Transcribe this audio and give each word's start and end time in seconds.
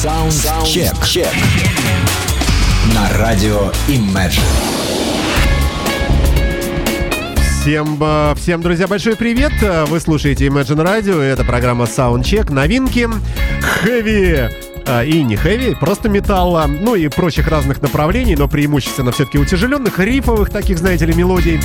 Саундчек. 0.00 1.04
Чек. 1.04 1.28
На 2.94 3.18
радио 3.18 3.70
Imagine. 3.86 4.40
Всем, 7.60 7.98
э, 8.00 8.34
всем, 8.34 8.62
друзья, 8.62 8.88
большой 8.88 9.14
привет! 9.14 9.52
Вы 9.88 10.00
слушаете 10.00 10.46
Imagine 10.46 10.82
Radio, 10.86 11.20
это 11.20 11.44
программа 11.44 11.84
Soundcheck. 11.84 12.50
Новинки, 12.50 13.10
хэви 13.60 14.48
э, 14.86 15.06
и 15.06 15.22
не 15.22 15.36
хэви, 15.36 15.74
просто 15.74 16.08
металла, 16.08 16.64
ну 16.66 16.94
и 16.94 17.08
прочих 17.08 17.48
разных 17.48 17.82
направлений, 17.82 18.36
но 18.36 18.48
преимущественно 18.48 19.12
все-таки 19.12 19.36
утяжеленных, 19.36 19.98
рифовых 19.98 20.48
таких, 20.48 20.78
знаете 20.78 21.04
ли, 21.04 21.12
мелодий. 21.12 21.60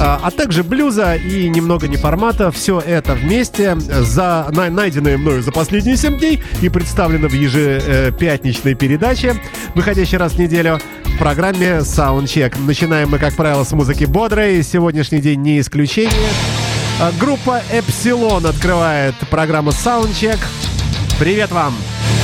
А, 0.00 0.20
а 0.22 0.30
также 0.30 0.62
блюза 0.62 1.16
и 1.16 1.48
немного 1.48 1.88
неформата. 1.88 2.50
Все 2.52 2.80
это 2.80 3.14
вместе 3.14 3.74
за, 3.76 4.46
на, 4.52 4.70
найденное 4.70 5.18
мною 5.18 5.42
за 5.42 5.50
последние 5.50 5.96
7 5.96 6.18
дней 6.18 6.42
и 6.62 6.68
представлено 6.68 7.28
в 7.28 7.32
ежепятничной 7.32 8.74
передаче, 8.74 9.34
выходящей 9.74 10.18
раз 10.18 10.34
в 10.34 10.38
неделю 10.38 10.78
в 11.04 11.18
программе 11.18 11.78
Soundcheck. 11.78 12.54
Начинаем 12.64 13.10
мы, 13.10 13.18
как 13.18 13.34
правило, 13.34 13.64
с 13.64 13.72
музыки 13.72 14.04
бодрой. 14.04 14.62
Сегодняшний 14.62 15.20
день 15.20 15.42
не 15.42 15.58
исключение. 15.58 16.30
А, 17.00 17.10
группа 17.18 17.60
Epsilon 17.72 18.48
открывает 18.48 19.14
программу 19.30 19.70
Soundcheck. 19.70 20.38
Привет 21.18 21.50
вам! 21.50 21.74
Вот 21.74 22.17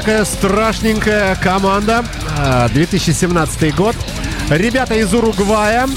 такая 0.00 0.26
страшненькая 0.26 1.34
команда. 1.36 2.04
2017 2.74 3.62
а, 3.62 3.74
год. 3.74 3.96
Ребята 4.50 4.94
из 4.94 5.14
Уругвая. 5.14 5.88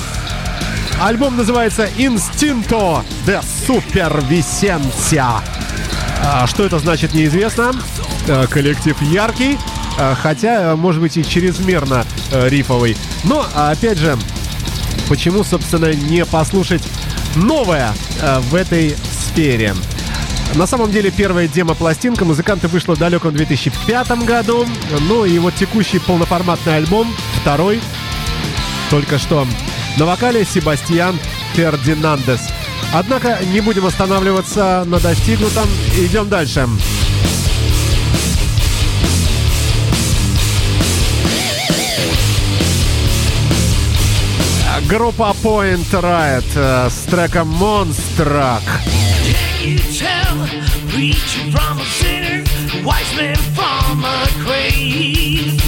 Альбом 1.01 1.35
называется 1.35 1.89
Instinto 1.97 3.03
de 3.27 3.41
Supervicencia. 3.67 5.41
Что 6.47 6.65
это 6.65 6.79
значит, 6.79 7.13
неизвестно. 7.13 7.73
А, 8.29 8.47
коллектив 8.47 8.95
яркий, 9.01 9.57
а, 9.97 10.15
хотя, 10.15 10.77
может 10.77 11.01
быть, 11.01 11.17
и 11.17 11.25
чрезмерно 11.25 12.05
рифовый. 12.31 12.95
Но, 13.25 13.45
опять 13.53 13.97
же, 13.97 14.17
почему, 15.09 15.43
собственно, 15.43 15.91
не 15.91 16.23
послушать 16.23 16.83
новое 17.35 17.91
в 18.49 18.55
этой 18.55 18.95
сфере? 19.27 19.75
На 20.55 20.65
самом 20.65 20.91
деле 20.91 21.11
первая 21.11 21.47
демо-пластинка 21.47 22.25
музыканты 22.25 22.67
вышла 22.67 22.95
в 22.95 22.97
далеком 22.97 23.33
2005 23.33 24.25
году. 24.25 24.65
Ну 25.07 25.25
и 25.25 25.37
вот 25.39 25.55
текущий 25.55 25.99
полноформатный 25.99 26.77
альбом, 26.77 27.07
второй, 27.41 27.79
только 28.89 29.19
что. 29.19 29.47
На 29.97 30.05
вокале 30.05 30.43
Себастьян 30.45 31.17
Фердинандес. 31.53 32.41
Однако 32.93 33.39
не 33.53 33.61
будем 33.61 33.85
останавливаться 33.85 34.83
на 34.85 34.99
достигнутом. 34.99 35.65
Идем 35.97 36.27
дальше. 36.27 36.67
Группа 44.87 45.35
Point 45.43 45.91
Riot 45.91 46.45
э, 46.55 46.89
с 46.89 47.03
треком 47.11 47.55
Monstruck. 47.61 48.63
You 49.61 49.77
tell? 49.97 50.47
Preacher 50.89 51.51
from 51.51 51.79
a 51.79 51.85
sinner, 51.85 52.43
wise 52.85 53.15
man 53.15 53.35
from 53.55 54.05
a 54.05 54.27
grave. 54.45 55.59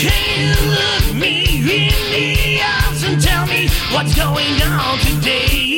Can 0.00 0.22
you 0.38 0.54
look 0.70 1.14
me 1.14 1.58
in 1.58 1.92
the 2.12 2.62
eyes 2.62 3.02
and 3.04 3.20
tell 3.20 3.46
me 3.46 3.68
what's 3.92 4.14
going 4.16 4.62
on 4.62 4.98
today? 5.00 5.69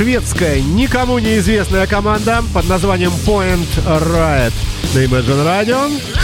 Шведская, 0.00 0.62
никому 0.62 1.18
неизвестная 1.18 1.86
команда 1.86 2.42
под 2.54 2.66
названием 2.70 3.12
Point 3.26 3.68
Riot 3.84 4.52
на 4.94 4.98
Imagine 5.04 5.44
Radio. 5.44 6.19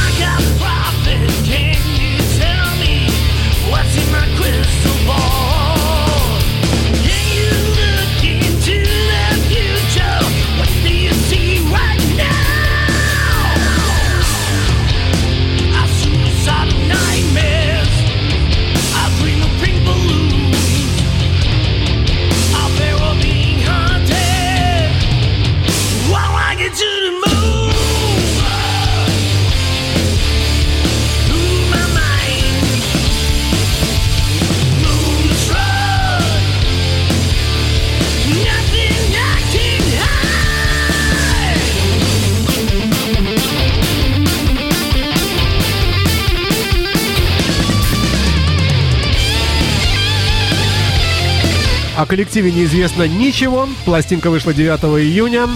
Коллективе 52.37 52.53
неизвестно 52.53 53.09
ничего. 53.09 53.67
Пластинка 53.87 54.29
вышла 54.29 54.53
9 54.53 54.79
июня. 55.01 55.49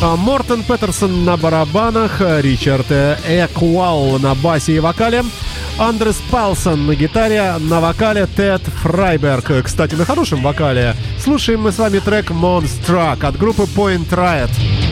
А, 0.00 0.14
Мортон 0.14 0.62
Петерсон 0.62 1.24
на 1.24 1.36
барабанах, 1.36 2.20
Ричард 2.20 2.92
Эквал 3.26 4.18
на 4.20 4.36
басе 4.36 4.76
и 4.76 4.78
вокале, 4.78 5.24
Андрес 5.78 6.22
Палсон 6.30 6.86
на 6.86 6.94
гитаре, 6.94 7.54
на 7.58 7.80
вокале 7.80 8.28
Тед 8.36 8.62
Фрайберг. 8.82 9.64
Кстати, 9.64 9.96
на 9.96 10.04
хорошем 10.04 10.42
вокале. 10.42 10.94
Слушаем 11.18 11.62
мы 11.62 11.72
с 11.72 11.78
вами 11.78 11.98
трек 11.98 12.30
Monstruck 12.30 13.26
от 13.26 13.36
группы 13.36 13.62
Point 13.62 14.08
Riot. 14.10 14.85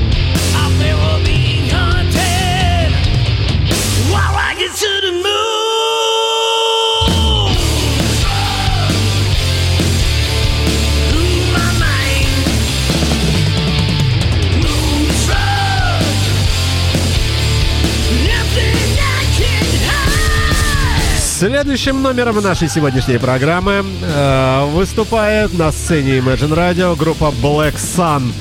Следующим 21.47 22.01
номером 22.01 22.41
нашей 22.41 22.71
сегодняшней 22.71 23.19
программы 23.19 23.85
э, 24.03 24.65
выступает 24.71 25.53
на 25.53 25.73
сцене 25.73 26.17
Imagine 26.17 26.55
Radio 26.55 26.97
группа 26.97 27.35
Black 27.43 27.75
Sun 27.75 28.33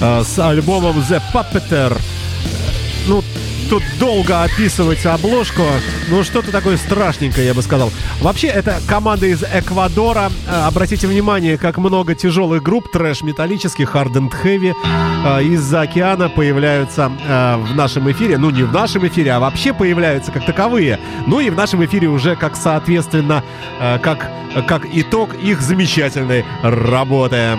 э, 0.00 0.22
с 0.22 0.38
альбомом 0.38 0.96
The 1.00 1.20
Puppeteer. 1.34 2.00
Ну, 3.08 3.24
тут 3.72 3.82
долго 3.98 4.42
описывать 4.42 5.06
обложку. 5.06 5.62
Ну, 6.10 6.22
что-то 6.24 6.52
такое 6.52 6.76
страшненькое, 6.76 7.46
я 7.46 7.54
бы 7.54 7.62
сказал. 7.62 7.90
Вообще, 8.20 8.48
это 8.48 8.78
команда 8.86 9.24
из 9.24 9.42
Эквадора. 9.42 10.30
Э, 10.46 10.66
обратите 10.66 11.06
внимание, 11.06 11.56
как 11.56 11.78
много 11.78 12.14
тяжелых 12.14 12.62
групп, 12.62 12.90
трэш-металлических, 12.92 13.94
hard 13.94 14.12
and 14.12 14.30
heavy, 14.44 14.74
э, 15.24 15.44
из-за 15.44 15.80
океана 15.80 16.28
появляются 16.28 17.10
э, 17.26 17.56
в 17.56 17.74
нашем 17.74 18.12
эфире. 18.12 18.36
Ну, 18.36 18.50
не 18.50 18.64
в 18.64 18.72
нашем 18.74 19.06
эфире, 19.06 19.32
а 19.32 19.40
вообще 19.40 19.72
появляются 19.72 20.32
как 20.32 20.44
таковые. 20.44 21.00
Ну 21.26 21.40
и 21.40 21.48
в 21.48 21.56
нашем 21.56 21.82
эфире 21.82 22.08
уже 22.08 22.36
как, 22.36 22.56
соответственно, 22.56 23.42
как, 24.02 24.30
как 24.68 24.86
итог 24.92 25.30
их 25.32 25.62
замечательной 25.62 26.44
работы. 26.62 27.56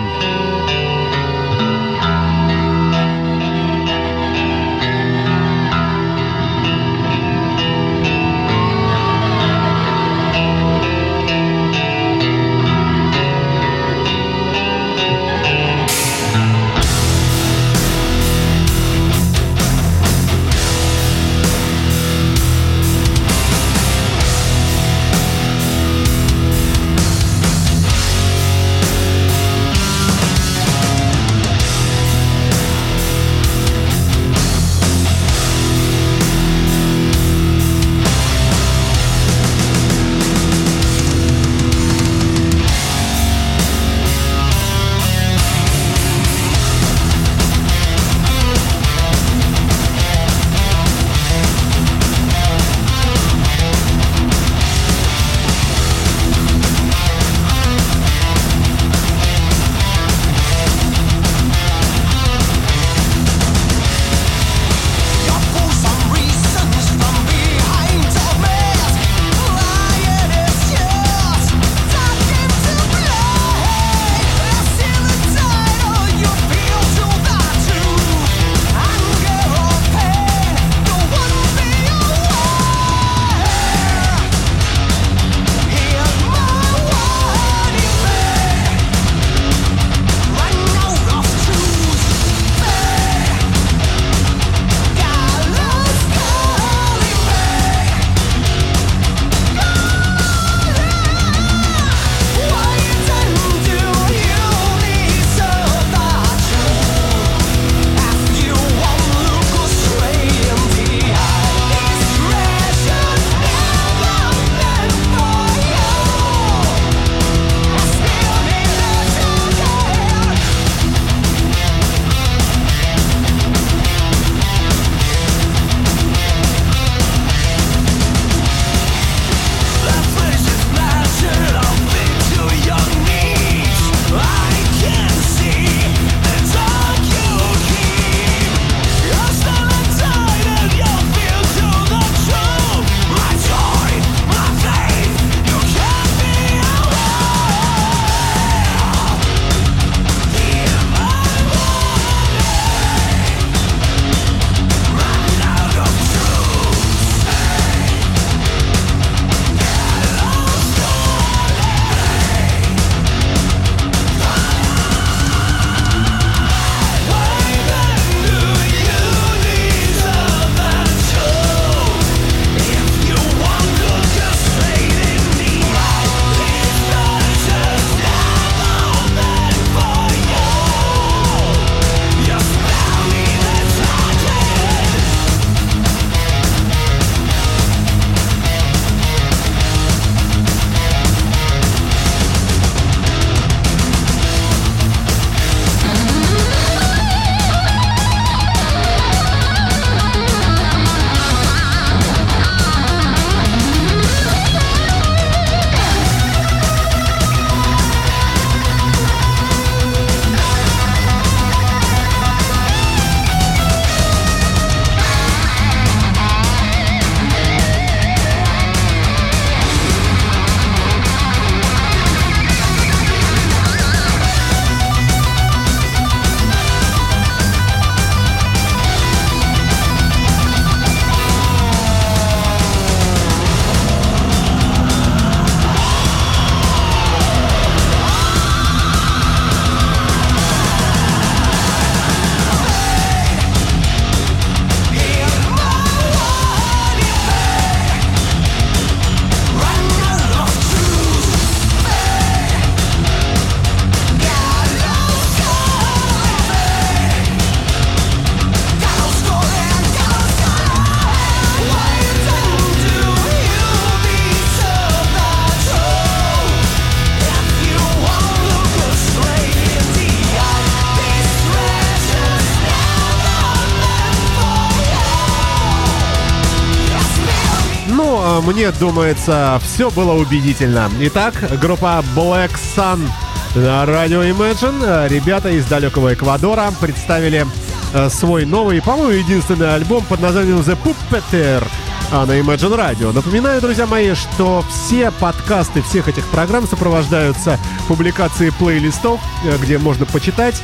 Мне 278.44 278.70
думается, 278.72 279.60
все 279.64 279.90
было 279.90 280.12
убедительно. 280.12 280.90
Итак, 281.00 281.34
группа 281.60 282.04
Black 282.14 282.52
Sun 282.76 283.08
на 283.54 283.86
радио 283.86 284.22
Imagine. 284.22 285.08
Ребята 285.08 285.48
из 285.48 285.64
далекого 285.64 286.12
Эквадора 286.12 286.70
представили 286.80 287.46
э, 287.94 288.08
свой 288.10 288.44
новый, 288.44 288.82
по-моему, 288.82 289.12
единственный 289.12 289.74
альбом 289.74 290.04
под 290.04 290.20
названием 290.20 290.58
The 290.58 290.76
Puppeteer 290.82 291.66
а, 292.12 292.26
на 292.26 292.38
Imagine 292.38 292.76
Radio. 292.76 293.12
Напоминаю, 293.12 293.60
друзья 293.60 293.86
мои, 293.86 294.14
что 294.14 294.62
все 294.68 295.10
подкасты 295.10 295.80
всех 295.82 296.08
этих 296.08 296.26
программ 296.28 296.66
сопровождаются 296.66 297.58
публикацией 297.88 298.52
плейлистов, 298.52 299.20
э, 299.44 299.56
где 299.56 299.78
можно 299.78 300.04
почитать, 300.04 300.62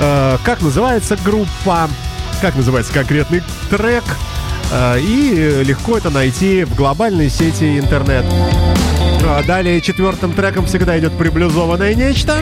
э, 0.00 0.38
как 0.44 0.60
называется 0.60 1.16
группа, 1.24 1.88
как 2.40 2.56
называется 2.56 2.92
конкретный 2.92 3.42
трек, 3.70 4.04
э, 4.04 4.41
и 5.00 5.62
легко 5.64 5.98
это 5.98 6.10
найти 6.10 6.64
в 6.64 6.74
глобальной 6.74 7.28
сети 7.28 7.78
интернет. 7.78 8.24
А 9.24 9.42
далее 9.46 9.80
четвертым 9.80 10.32
треком 10.32 10.66
всегда 10.66 10.98
идет 10.98 11.12
приблюзованное 11.16 11.94
нечто. 11.94 12.40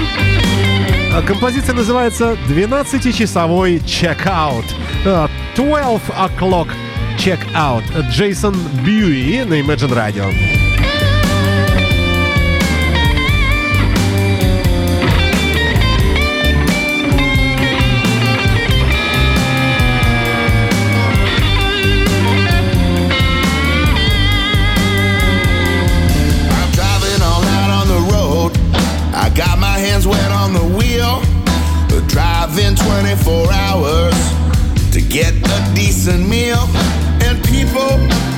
А 1.12 1.22
композиция 1.22 1.74
называется 1.74 2.36
«12-часовой 2.48 3.80
чекаут». 3.86 4.64
12 5.56 6.08
o'clock 6.10 6.68
Check 7.18 7.40
Out. 7.54 7.84
Джейсон 8.10 8.56
Бьюи 8.84 9.44
на 9.44 9.54
Imagine 9.60 9.94
Radio. 9.94 10.59
Driving 32.60 32.76
24 32.76 33.52
hours 33.52 34.14
to 34.92 35.00
get 35.00 35.34
a 35.34 35.74
decent 35.74 36.28
meal 36.28 36.58
and 37.22 37.42
people. 37.44 38.29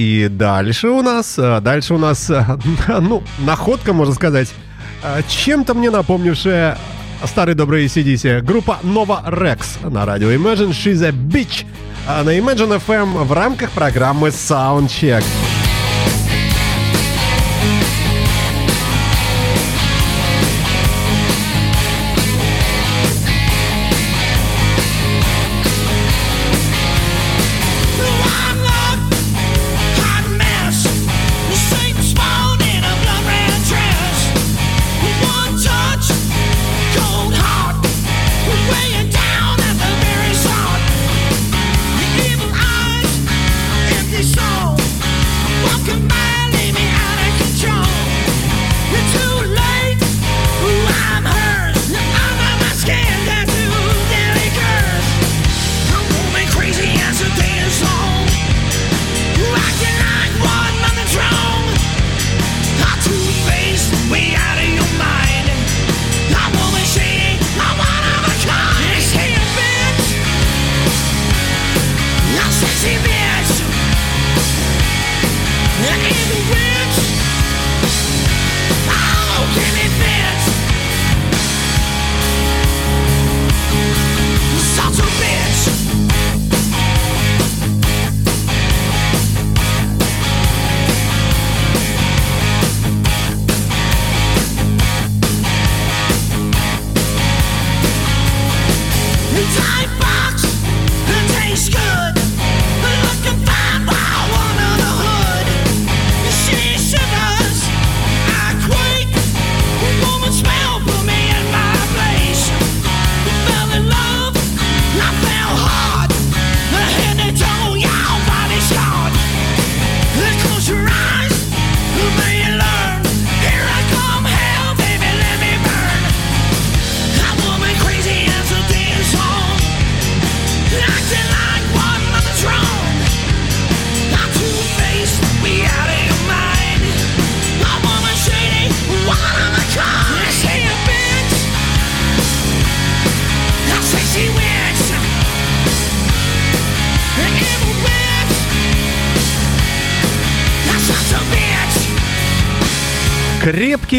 И 0.00 0.28
дальше 0.30 0.88
у 0.88 1.02
нас, 1.02 1.38
э, 1.38 1.60
дальше 1.60 1.92
у 1.92 1.98
нас, 1.98 2.30
э, 2.30 2.42
ну, 3.00 3.22
находка, 3.40 3.92
можно 3.92 4.14
сказать, 4.14 4.48
э, 5.02 5.20
чем-то 5.28 5.74
мне 5.74 5.90
напомнившая 5.90 6.78
старый 7.26 7.54
добрый 7.54 7.84
ACDC. 7.84 8.40
Группа 8.40 8.78
Nova 8.82 9.22
Rex 9.28 9.86
на 9.90 10.06
радио 10.06 10.30
Imagine 10.30 10.70
She's 10.70 11.04
a 11.06 11.10
Bitch 11.10 11.66
на 12.06 12.30
Imagine 12.30 12.80
FM 12.80 13.24
в 13.24 13.32
рамках 13.34 13.72
программы 13.72 14.28
Soundcheck. 14.28 15.22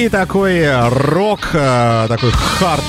Такой 0.10 0.68
рок, 0.90 1.50
э, 1.54 2.06
такой 2.08 2.32
хард. 2.32 2.84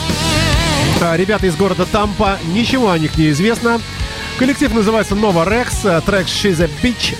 Э, 1.01 1.17
ребята 1.17 1.47
из 1.47 1.57
города 1.57 1.85
Тампа, 1.85 2.39
ничего 2.47 2.91
о 2.91 2.99
них 2.99 3.17
не 3.17 3.31
известно. 3.31 3.81
Коллектив 4.39 4.73
называется 4.73 5.15
Nova 5.15 5.47
Rex, 5.47 6.03
трек 6.03 6.27
She's 6.27 6.63
a 6.63 6.69
Bitch. 6.83 7.15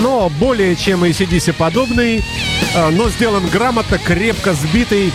Но 0.00 0.28
более 0.28 0.74
чем 0.74 1.04
ACDC 1.04 1.52
подобный, 1.52 2.24
но 2.74 3.08
сделан 3.10 3.46
грамотно, 3.46 3.98
крепко 3.98 4.52
сбитый. 4.54 5.12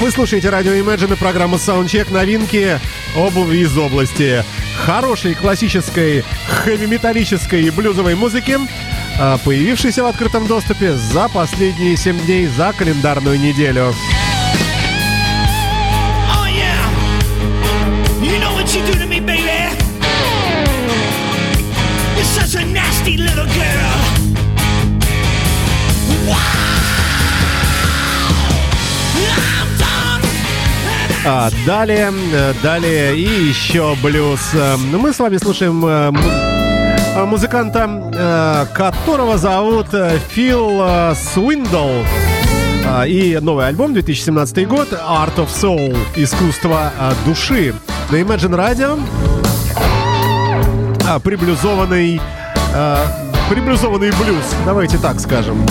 Вы 0.00 0.10
слушаете 0.12 0.48
радио 0.50 0.72
Imagine 0.72 1.14
и 1.14 1.16
программу 1.16 1.56
Soundcheck 1.56 2.12
новинки 2.12 2.78
обуви 3.16 3.58
из 3.58 3.76
области 3.76 4.44
хорошей 4.86 5.34
классической 5.34 6.24
хэви-металлической 6.48 7.64
и 7.64 7.70
блюзовой 7.70 8.14
музыки, 8.14 8.58
а, 9.18 9.38
появившейся 9.38 10.02
в 10.02 10.06
открытом 10.06 10.46
доступе 10.46 10.94
за 10.94 11.28
последние 11.28 11.96
7 11.96 12.18
дней 12.24 12.46
за 12.46 12.72
календарную 12.72 13.38
неделю. 13.38 13.92
А, 31.30 31.50
далее, 31.66 32.10
э, 32.32 32.54
далее 32.62 33.16
и 33.16 33.22
еще 33.22 33.94
блюз. 34.02 34.40
Э, 34.54 34.76
мы 34.76 35.12
с 35.12 35.18
вами 35.18 35.36
слушаем 35.36 35.84
э, 35.84 36.47
музыканта, 37.26 38.68
которого 38.74 39.38
зовут 39.38 39.88
Фил 40.30 40.82
Свиндл. 41.14 42.04
И 43.06 43.38
новый 43.40 43.66
альбом 43.66 43.92
2017 43.92 44.66
год 44.66 44.92
Art 44.92 45.36
of 45.36 45.48
Soul 45.48 45.96
Искусство 46.16 46.92
души 47.26 47.74
на 48.10 48.16
Imagine 48.16 48.56
Radio 48.56 48.98
приблюзованный 51.20 52.20
приблюзованный 53.48 54.10
блюз, 54.10 54.54
давайте 54.64 54.98
так 54.98 55.20
скажем. 55.20 55.64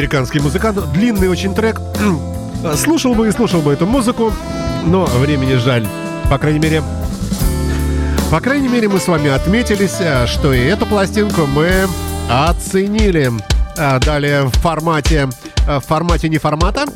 Американский 0.00 0.40
музыкант. 0.40 0.78
Длинный 0.94 1.28
очень 1.28 1.54
трек. 1.54 1.78
Слушал 2.76 3.14
бы 3.14 3.28
и 3.28 3.32
слушал 3.32 3.60
бы 3.60 3.70
эту 3.70 3.84
музыку, 3.84 4.32
но 4.86 5.04
времени 5.04 5.56
жаль. 5.56 5.86
По 6.30 6.38
крайней 6.38 6.58
мере, 6.58 6.82
по 8.30 8.40
крайней 8.40 8.68
мере, 8.68 8.88
мы 8.88 8.98
с 8.98 9.08
вами 9.08 9.28
отметились, 9.28 9.96
э, 10.00 10.26
что 10.26 10.54
и 10.54 10.60
эту 10.60 10.86
пластинку 10.86 11.42
мы 11.46 11.86
оценили. 12.30 13.30
А 13.76 13.98
далее 13.98 14.44
в 14.44 14.52
формате, 14.52 15.28
э, 15.66 15.78
в 15.80 15.84
формате 15.84 16.30
не 16.30 16.38
формата 16.38 16.86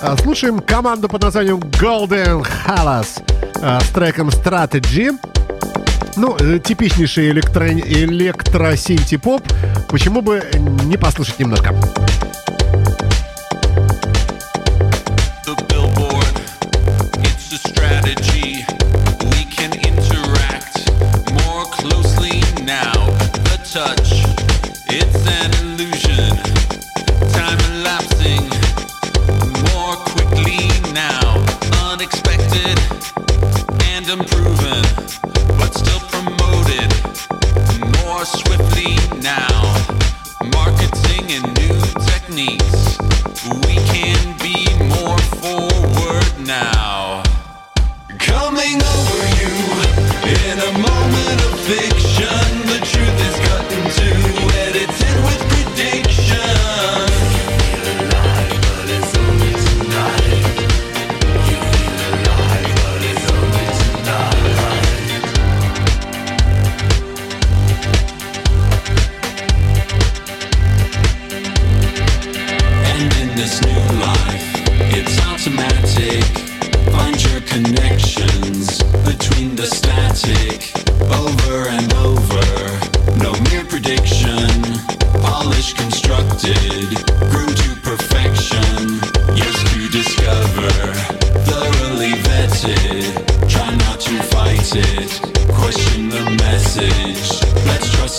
э, 0.00 0.16
слушаем 0.22 0.60
команду 0.60 1.08
под 1.08 1.24
названием 1.24 1.58
Golden 1.58 2.46
Hallas 2.66 3.20
с 3.82 3.88
треком 3.88 4.28
Strategy. 4.28 5.10
Ну, 6.16 6.36
типичнейший 6.60 7.30
электро... 7.30 7.68
электро-синти-поп. 7.68 9.42
Почему 9.88 10.20
бы 10.20 10.40
не 10.84 10.96
послушать 10.96 11.40
немножко? 11.40 11.74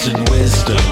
and 0.08 0.30
wisdom. 0.30 0.85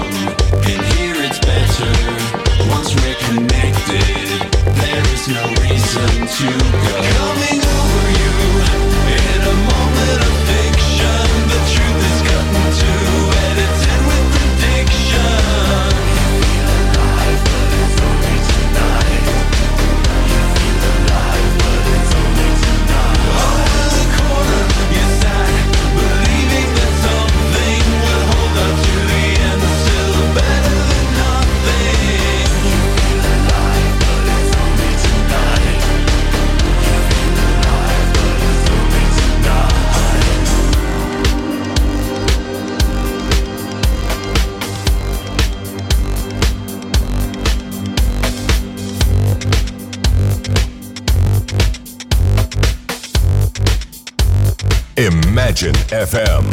FM. 56.04 56.44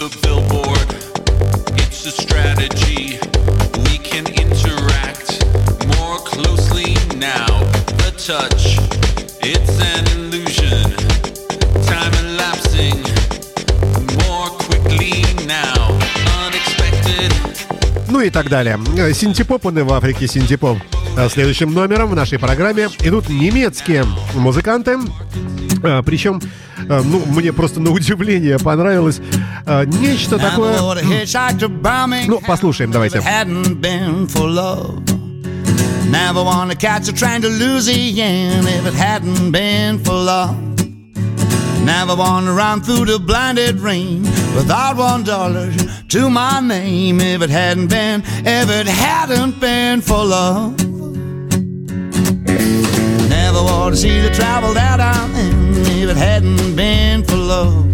The 0.00 0.10
billboard, 0.22 0.88
it's 1.78 2.04
a 2.06 2.10
strategy. 2.10 3.18
We 3.86 3.98
can 3.98 4.26
interact 4.26 5.46
more 5.94 6.18
closely 6.30 6.96
now. 7.16 7.46
The 8.02 8.10
touch, 8.18 8.78
it's 9.40 9.76
an 9.94 10.04
illusion. 10.16 10.90
Time 11.86 12.12
elapsing 12.24 12.98
more 14.26 14.48
quickly 14.66 15.22
now. 15.46 15.96
Unexpected. 16.46 17.32
Ну 18.10 18.20
и 18.20 18.30
так 18.30 18.48
далее. 18.48 18.78
Синтепопаны 19.14 19.84
в 19.84 19.92
Африке 19.92 20.26
синтепоп. 20.26 20.78
А 21.16 21.28
Следующим 21.28 21.72
номером 21.72 22.10
в 22.10 22.16
нашей 22.16 22.38
программе 22.40 22.88
идут 23.02 23.28
немецкие 23.28 24.04
музыканты. 24.34 24.98
А, 25.84 26.02
Причем 26.02 26.40
Э, 26.89 27.01
ну, 27.03 27.23
мне 27.27 27.53
просто 27.53 27.79
на 27.79 27.91
удивление 27.91 28.57
понравилось 28.59 29.21
э, 29.65 29.85
нечто 29.85 30.37
такое... 30.37 30.73
Ну, 32.27 32.39
послушаем, 32.39 32.91
давайте. 32.91 33.19
Never 36.09 36.43
wanna 36.43 36.75
catch 36.75 37.07
a 37.09 37.11
train 37.13 37.41
to 37.41 37.49
Louisiana 37.49 38.69
if 38.69 38.85
it 38.85 38.93
hadn't 38.93 39.51
been 39.51 39.97
for 40.03 40.13
love. 40.13 40.55
Never 41.83 42.15
wanna 42.15 42.53
run 42.53 42.81
through 42.81 43.05
the 43.05 43.19
blinded 43.19 43.79
rain 43.79 44.23
without 44.55 44.95
one 44.97 45.23
dollar 45.23 45.71
to 46.09 46.29
my 46.29 46.59
name 46.59 47.19
if 47.19 47.41
it 47.41 47.49
hadn't 47.49 47.87
been, 47.87 48.21
if 48.45 48.69
it 48.69 48.87
hadn't 48.87 49.59
been 49.59 50.01
for 50.01 50.23
love. 50.23 50.86
Wanna 53.88 53.96
see 53.96 54.20
the 54.20 54.28
travel 54.28 54.74
that 54.74 55.00
I'm 55.00 55.34
in 55.34 55.80
if 56.02 56.10
it 56.10 56.16
hadn't 56.18 56.76
been 56.76 57.24
for 57.24 57.36
love. 57.36 57.86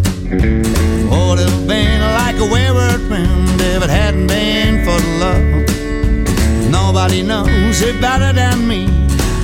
Oh, 1.08 1.28
Would 1.28 1.38
have 1.38 1.68
been 1.68 2.00
like 2.18 2.34
a 2.34 2.52
wayward 2.52 3.08
wind 3.08 3.60
if 3.60 3.80
it 3.80 3.90
hadn't 3.90 4.26
been 4.26 4.84
for 4.84 4.98
love. 5.22 6.68
Nobody 6.68 7.22
knows 7.22 7.80
it 7.80 8.00
better 8.00 8.32
than 8.32 8.66
me. 8.66 8.88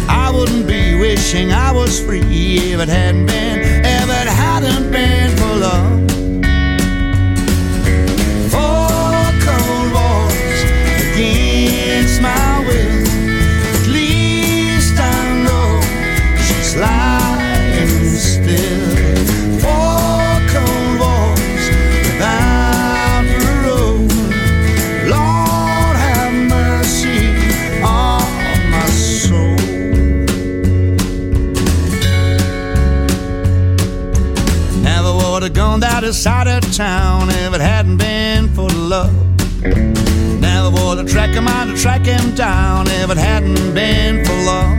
I 0.08 0.32
wouldn't 0.34 0.66
be 0.66 0.98
wishing 0.98 1.52
I 1.52 1.70
was 1.70 2.00
free 2.04 2.18
if 2.72 2.80
it 2.80 2.88
hadn't 2.88 3.26
been, 3.26 3.60
if 3.60 4.08
it 4.10 4.28
hadn't 4.28 4.90
been 4.90 5.36
for 5.36 5.54
love. 5.54 6.00
other 12.10 12.26
side 12.26 12.44
of 12.44 12.49
town 36.70 37.28
if 37.30 37.52
it 37.52 37.61
hadn't 37.61 37.96
been 37.96 38.48
for 38.54 38.68
love. 38.68 39.12
Never 40.40 40.70
would 40.70 40.98
have 40.98 41.09
tracked 41.09 41.35
him 41.35 41.48
out 41.48 41.66
to 41.66 41.76
track 41.76 42.06
him 42.06 42.35
down 42.35 42.87
if 42.88 43.11
it 43.11 43.16
hadn't 43.16 43.74
been 43.74 44.24
for 44.24 44.35
love. 44.44 44.76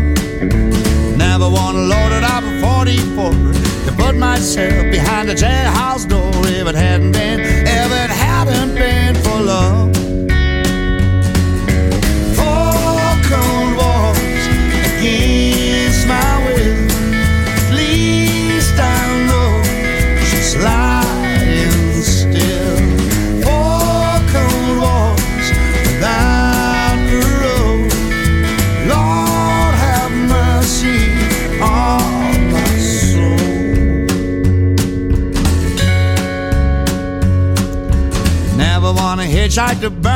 Never 1.17 1.49
want 1.49 1.75
to 1.75 1.81
load 1.81 2.11
it 2.13 2.23
up 2.23 2.43
a 2.43 2.61
44 2.61 3.31
to 3.85 3.91
put 3.97 4.15
myself 4.15 4.91
behind 4.91 5.29
the 5.29 5.35
jailhouse 5.35 6.07
door 6.07 6.31
if 6.47 6.67
it 6.67 6.75
hadn't 6.75 7.11
been, 7.11 7.30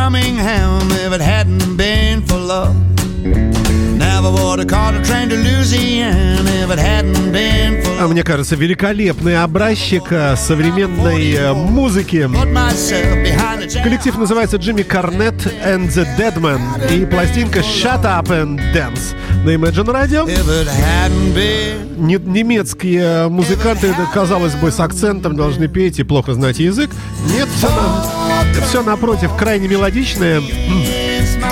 Birmingham 0.05 0.91
if 0.91 1.13
it 1.13 1.19
hadn't 1.21 1.77
been 1.77 2.21
for 2.21 2.37
love. 2.37 2.75
Never 3.97 4.29
would 4.29 4.59
have 4.59 4.67
caught 4.67 4.93
a 4.93 5.01
train 5.03 5.29
to 5.29 5.35
Louisiana 5.35 6.47
if 6.63 6.69
it 6.69 6.77
hadn't 6.77 7.31
been 7.31 7.81
for 7.83 7.89
А 7.97 8.01
love. 8.03 8.11
Мне 8.11 8.21
кажется, 8.21 8.55
великолепный 8.55 9.41
образчик 9.41 10.03
э, 10.11 10.35
современной 10.35 11.31
э, 11.33 11.53
музыки. 11.53 12.29
Коллектив 13.81 14.15
называется 14.19 14.57
Джимми 14.57 14.83
Корнет 14.83 15.33
and 15.65 15.87
the 15.87 16.05
Deadman 16.19 16.61
и 16.95 17.03
пластинка 17.07 17.61
Shut 17.61 18.03
Up 18.03 18.27
and 18.27 18.59
Dance 18.75 19.15
на 19.43 19.55
Imagine 19.55 19.87
Radio. 19.87 20.27
Не- 21.97 22.19
немецкие 22.19 23.27
музыканты, 23.29 23.91
казалось 24.13 24.53
бы, 24.53 24.71
с 24.71 24.79
акцентом 24.79 25.35
должны 25.35 25.67
петь 25.67 25.97
и 25.97 26.03
плохо 26.03 26.35
знать 26.35 26.59
язык. 26.59 26.91
Нет, 27.27 27.47
все, 27.57 27.69
на- 27.69 28.05
все 28.67 28.83
напротив, 28.83 29.31
крайне 29.37 29.67
мелодичное. 29.67 30.41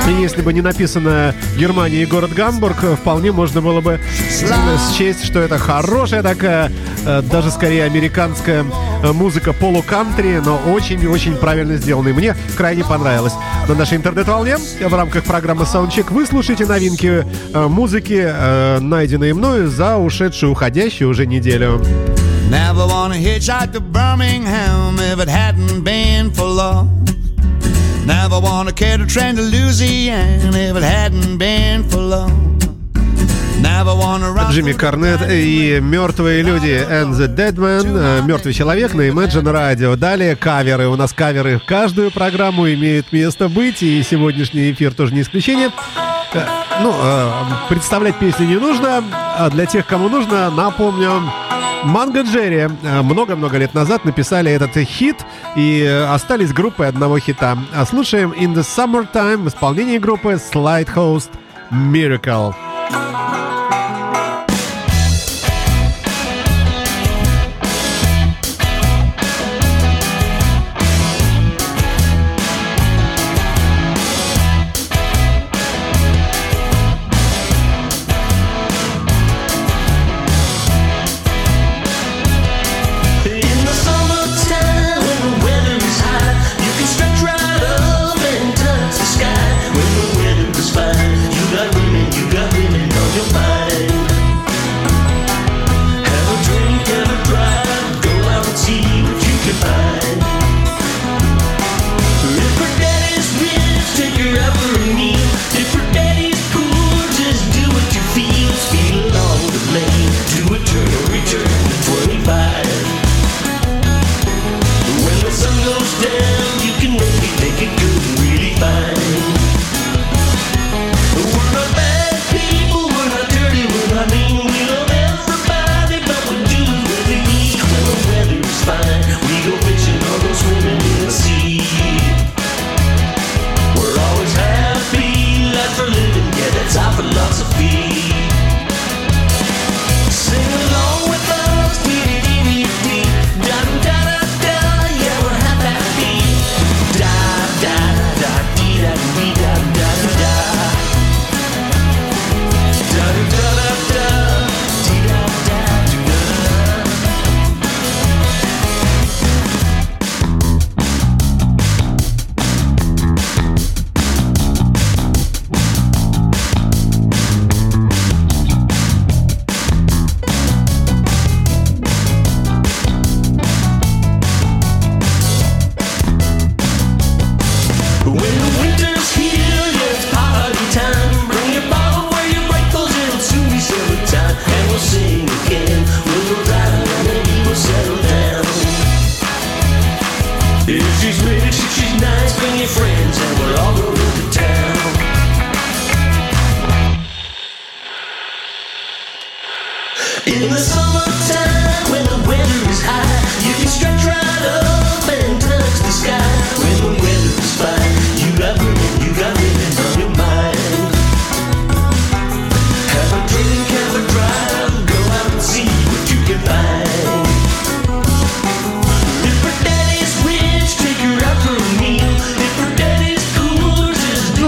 И 0.07 0.21
если 0.21 0.41
бы 0.41 0.51
не 0.51 0.61
написано 0.61 1.33
Германия 1.57 2.01
и 2.01 2.05
город 2.05 2.33
Гамбург, 2.33 2.75
вполне 2.99 3.31
можно 3.31 3.61
было 3.61 3.79
бы 3.79 3.99
счесть, 4.97 5.23
что 5.23 5.39
это 5.39 5.57
хорошая 5.57 6.21
такая, 6.21 6.71
э, 7.05 7.21
даже 7.21 7.51
скорее 7.51 7.85
американская 7.85 8.65
э, 9.03 9.11
музыка 9.13 9.53
полукантри, 9.53 10.41
но 10.43 10.57
очень-очень 10.73 11.37
правильно 11.37 11.77
сделанная. 11.77 12.13
Мне 12.13 12.35
крайне 12.57 12.83
понравилось. 12.83 13.33
На 13.67 13.75
нашей 13.75 13.97
интернет-волне 13.97 14.57
в 14.57 14.93
рамках 14.93 15.23
программы 15.23 15.63
Soundcheck 15.63 16.11
вы 16.11 16.25
слушаете 16.25 16.65
новинки 16.65 17.25
э, 17.53 17.67
музыки, 17.67 18.79
найденные 18.81 19.33
мною 19.33 19.69
за 19.69 19.97
ушедшую, 19.97 20.51
уходящую 20.51 21.09
уже 21.09 21.25
неделю. 21.25 21.81
Never 22.53 22.85
wanna 22.85 23.15
hitchhike 23.15 23.71
to 23.73 23.81
Birmingham 23.81 24.99
if 24.99 25.19
it 25.19 25.27
hadn't 25.27 25.83
been 25.83 26.29
for 26.29 26.45
love. 26.45 26.87
Never 28.05 28.39
wanna 28.39 28.71
catch 28.71 28.99
a 28.99 29.07
train 29.07 29.35
to 29.37 29.41
Louisiana 29.41 30.55
if 30.69 30.75
it 30.77 30.83
hadn't 30.83 31.39
been 31.39 31.83
for 31.89 31.97
love. 31.97 32.31
Джимми 34.51 34.73
Корнет 34.73 35.21
и 35.29 35.79
«Мертвые 35.81 36.43
люди» 36.43 36.85
and 36.87 37.13
the 37.13 37.27
Dead 37.33 37.55
Man, 37.55 37.85
э, 37.85 38.21
«Мертвый 38.23 38.53
человек» 38.53 38.93
на 38.93 39.07
Imagine 39.07 39.51
Radio. 39.51 39.95
Далее 39.95 40.35
каверы. 40.35 40.87
У 40.89 40.95
нас 40.95 41.11
каверы 41.11 41.57
в 41.57 41.65
каждую 41.65 42.11
программу 42.11 42.71
имеют 42.71 43.11
место 43.11 43.49
быть, 43.49 43.81
и 43.81 44.03
сегодняшний 44.03 44.71
эфир 44.71 44.93
тоже 44.93 45.15
не 45.15 45.21
исключение. 45.21 45.71
Ну, 46.81 46.93
э, 46.93 47.31
представлять 47.69 48.17
песни 48.17 48.45
не 48.45 48.55
нужно, 48.55 49.03
а 49.37 49.49
для 49.49 49.65
тех, 49.65 49.85
кому 49.85 50.09
нужно, 50.09 50.49
напомню, 50.49 51.21
Манго 51.83 52.21
Джерри 52.21 52.67
э, 52.81 53.01
много-много 53.01 53.57
лет 53.57 53.73
назад 53.73 54.05
написали 54.05 54.51
этот 54.51 54.75
хит 54.77 55.17
и 55.55 55.85
остались 56.09 56.53
группой 56.53 56.87
одного 56.87 57.19
хита. 57.19 57.57
А 57.75 57.85
слушаем 57.85 58.31
In 58.31 58.53
the 58.53 58.63
Summertime 58.63 59.43
в 59.43 59.47
исполнении 59.49 59.97
группы 59.97 60.33
Slide 60.33 60.93
Host 60.93 61.29
Miracle. 61.71 62.53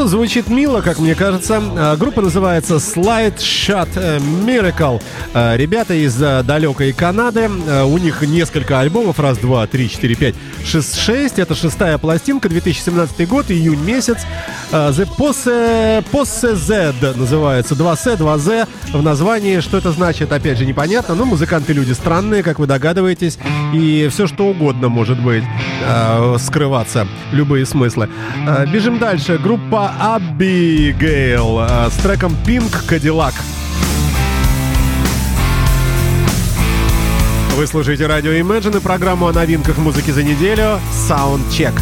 Ну, 0.05 0.09
звучит 0.09 0.49
мило, 0.49 0.81
как 0.81 0.99
мне 0.99 1.15
кажется. 1.15 1.59
А, 1.59 1.95
Группа 1.97 2.21
называется 2.21 2.75
Slide 2.75 3.37
Shot 3.37 3.89
Miracle. 4.45 5.01
А, 5.33 5.57
Ребята 5.57 5.95
из 5.95 6.21
э, 6.21 6.43
далекой 6.43 6.93
Канады. 6.93 7.49
А, 7.67 7.85
У 7.85 7.97
них 7.97 8.21
несколько 8.21 8.79
альбомов. 8.79 9.19
Раз, 9.19 9.39
два, 9.39 9.65
три, 9.65 9.89
четыре, 9.89 10.13
пять, 10.13 10.35
шесть, 10.63 10.99
шесть. 10.99 11.39
Это 11.39 11.55
шестая 11.55 11.97
пластинка, 11.97 12.49
2017 12.49 13.27
год, 13.27 13.49
июнь 13.49 13.83
месяц. 13.83 14.17
А, 14.71 14.91
The 14.91 15.09
Posse, 15.17 16.05
Posse 16.11 16.53
Z 16.53 16.93
называется. 17.15 17.73
2C, 17.73 18.15
2Z 18.15 18.67
в 18.93 19.01
названии. 19.01 19.59
Что 19.59 19.79
это 19.79 19.91
значит, 19.91 20.31
опять 20.31 20.59
же, 20.59 20.67
непонятно. 20.67 21.15
Но 21.15 21.25
музыканты 21.25 21.73
люди 21.73 21.93
странные, 21.93 22.43
как 22.43 22.59
вы 22.59 22.67
догадываетесь. 22.67 23.39
И 23.73 24.07
все, 24.11 24.27
что 24.27 24.45
угодно 24.49 24.87
может 24.87 25.19
быть 25.19 25.43
а, 25.83 26.37
скрываться. 26.37 27.07
Любые 27.31 27.65
смыслы. 27.65 28.07
А, 28.47 28.67
Бежим 28.67 28.99
дальше. 28.99 29.39
Группа 29.39 29.93
Abigail 29.99 31.58
а, 31.60 31.89
с 31.89 31.95
треком 32.03 32.36
Pink 32.45 32.71
Cadillac. 32.88 33.34
Вы 37.55 37.67
слушаете 37.67 38.05
радио 38.05 38.31
Imagine 38.31 38.77
и 38.77 38.79
программу 38.81 39.27
о 39.27 39.34
новинках 39.34 39.77
музыки 39.77 40.12
за 40.12 40.23
неделю 40.23 40.79
Soundcheck. 41.10 41.73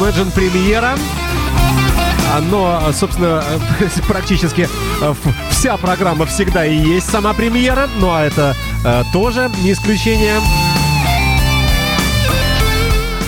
Imagine 0.00 0.30
премьера. 0.32 0.96
А, 2.32 2.40
Но, 2.40 2.80
собственно, 2.92 3.42
практически 4.08 4.68
в- 5.00 5.16
вся 5.50 5.76
программа 5.76 6.24
всегда 6.26 6.64
и 6.64 6.74
есть 6.74 7.10
сама 7.10 7.34
премьера. 7.34 7.88
Ну 7.98 8.10
а 8.10 8.22
это 8.22 8.56
тоже 9.12 9.50
не 9.62 9.72
исключение. 9.72 10.40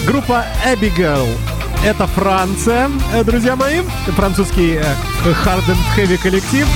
Группа 0.07 0.45
Abigail. 0.67 1.29
Это 1.85 2.07
Франция, 2.07 2.89
э, 3.13 3.25
друзья 3.25 3.57
мои. 3.57 3.81
Французский 4.17 4.75
э, 4.75 4.85
hard 5.45 5.65
and 5.69 5.77
heavy 5.97 6.17
коллектив 6.17 6.67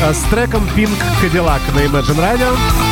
э, 0.00 0.12
с 0.12 0.18
треком 0.30 0.64
Pink 0.76 0.90
Cadillac 1.22 1.60
на 1.74 1.78
Imagine 1.80 2.18
Radio. 2.18 2.87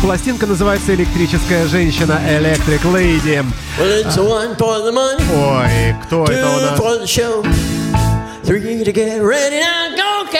Пластинка 0.00 0.46
называется 0.46 0.94
«Электрическая 0.94 1.66
женщина» 1.66 2.20
Electric 2.28 2.82
Lady. 2.92 3.44
Well, 3.78 4.04
it's 4.04 4.16
one 4.16 4.56
for 4.56 4.78
the 4.80 4.92
money, 4.92 5.24
Ой, 5.34 5.96
кто 6.04 6.24
это 6.24 6.48
у 6.48 6.60
нас? 6.60 6.78
to. 6.78 7.42
Now 9.60 9.88
don't 9.96 10.32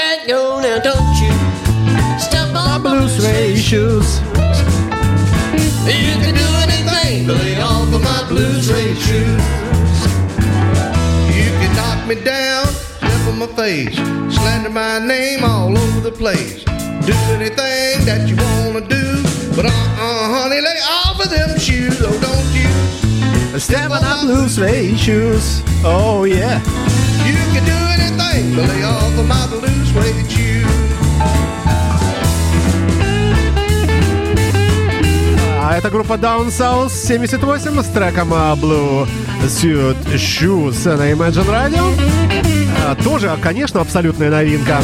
you 6.06 6.14
can 6.22 6.34
do 6.34 6.46
anything, 6.62 7.26
but 7.26 7.36
lay 7.42 7.56
off 7.60 7.92
of 7.92 8.00
my 8.02 8.22
blue 8.28 8.60
suede 8.62 8.96
shoes. 8.96 10.06
You 11.34 11.50
can 11.60 11.74
knock 11.74 12.06
me 12.06 12.14
down, 12.14 12.66
step 12.66 13.26
on 13.28 13.38
my 13.40 13.46
face, 13.56 13.96
slander 14.30 14.70
my 14.70 15.00
name 15.00 15.42
all 15.44 15.76
over 15.76 16.00
the 16.00 16.12
place. 16.12 16.62
Do 17.04 17.12
anything 17.34 18.04
that 18.06 18.28
you 18.28 18.36
wanna 18.36 18.80
do, 18.86 19.07
but 19.58 19.66
uh-uh, 19.66 20.28
honey, 20.34 20.60
lay 20.60 20.78
off 20.86 21.18
of 21.18 21.30
them 21.30 21.58
shoes, 21.58 21.98
oh 22.00 22.14
don't 22.22 22.50
you? 22.54 23.58
Step 23.58 23.90
on 23.90 24.02
my 24.02 24.22
blue 24.22 24.48
suede 24.48 24.96
shoes. 24.96 25.62
Oh 25.82 26.22
yeah. 26.22 26.62
You 27.26 27.34
can 27.52 27.64
do 27.66 27.78
anything, 27.96 28.54
but 28.54 28.68
lay 28.70 28.84
off 28.84 29.18
of 29.18 29.26
my 29.26 29.46
blue 29.50 29.80
suede 29.90 30.30
shoes. 30.30 30.68
А 35.60 35.76
это 35.76 35.90
группа 35.90 36.12
Down 36.14 36.50
South 36.50 36.90
78 36.90 37.82
с 37.82 37.88
треком 37.88 38.32
а, 38.32 38.54
Blue 38.54 39.08
Suit 39.48 39.96
Shoes 40.14 40.96
на 40.96 41.10
Imagine 41.10 41.48
Radio. 41.48 42.00
А, 42.86 42.94
Тоже, 42.94 43.36
конечно, 43.42 43.80
абсолютная 43.80 44.30
новинка. 44.30 44.78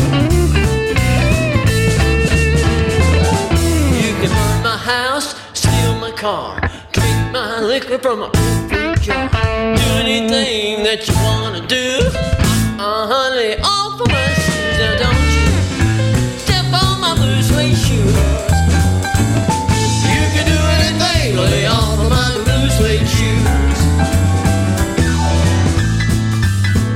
Car, 6.25 6.59
drink 6.93 7.33
my 7.33 7.61
liquor 7.61 7.99
from 7.99 8.23
a 8.23 8.31
fruit 8.67 8.99
jar. 9.03 9.29
Do 9.29 9.89
anything 10.05 10.83
that 10.83 11.07
you 11.07 11.15
wanna 11.29 11.61
do. 11.67 11.89
Uh, 12.81 13.05
honey, 13.13 13.61
off 13.61 14.01
of 14.01 14.09
my 14.09 14.29
shoes, 14.45 14.77
now 14.81 14.95
don't 15.05 15.27
you 15.37 15.49
step 16.45 16.65
on 16.83 16.95
my 17.05 17.13
blue 17.21 17.43
suede 17.43 17.77
shoes. 17.77 18.17
You 20.09 20.23
can 20.35 20.47
do 20.55 20.61
anything, 20.79 21.37
lay 21.37 21.67
off 21.67 21.99
of 22.01 22.09
my 22.09 22.31
blue 22.47 22.67
suede 22.77 23.09
shoes. 23.17 23.79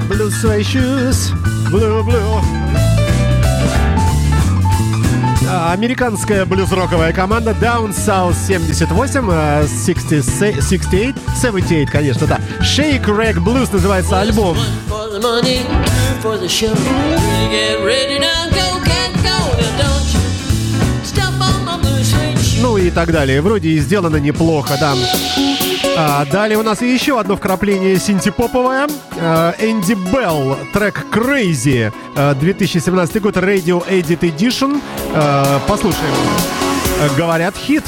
Blue 0.08 0.30
Suede 0.30 0.64
Shoes. 0.64 1.30
Blue, 1.70 2.02
blue. 2.02 2.57
Американская 5.58 6.46
блюз-роковая 6.46 7.12
команда 7.12 7.50
Down 7.50 7.90
South 7.90 8.36
78, 8.46 9.28
э, 9.30 9.66
60, 9.66 10.62
68, 10.62 11.14
78, 11.40 11.86
конечно, 11.86 12.26
да. 12.26 12.38
Shake 12.60 13.04
Rag 13.06 13.34
Blues 13.42 13.68
называется 13.72 14.20
альбом. 14.20 14.56
Ну 22.60 22.76
и 22.76 22.90
так 22.90 23.10
далее. 23.12 23.42
Вроде 23.42 23.70
и 23.70 23.78
сделано 23.80 24.16
неплохо, 24.16 24.76
да. 24.80 24.94
А, 26.00 26.24
далее 26.26 26.56
у 26.56 26.62
нас 26.62 26.80
еще 26.80 27.18
одно 27.18 27.36
вкрапление 27.36 27.98
синтепоповое. 27.98 28.86
А, 29.16 29.52
Энди 29.58 29.94
Белл, 29.94 30.56
трек 30.72 31.04
Crazy, 31.12 31.92
а, 32.14 32.34
2017 32.34 33.20
год, 33.20 33.36
Radio 33.36 33.84
Edit 33.84 34.20
Edition. 34.20 34.80
А, 35.12 35.58
послушаем. 35.66 36.14
А, 37.00 37.08
Говорят, 37.16 37.56
хит. 37.56 37.82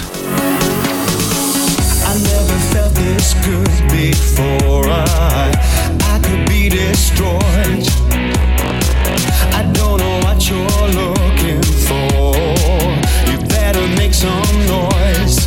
Some 14.13 14.67
noise. 14.67 15.47